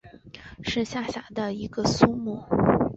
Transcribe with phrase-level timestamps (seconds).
[0.63, 2.39] 是下辖的一个苏木。